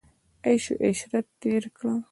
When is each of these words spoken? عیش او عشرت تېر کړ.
عیش 0.45 0.65
او 0.73 0.77
عشرت 0.87 1.27
تېر 1.41 1.63
کړ. 1.77 1.85